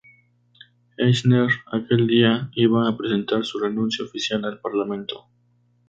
[0.97, 5.27] Eisner, aquel día, iba a presentar su renuncia oficial al parlamento.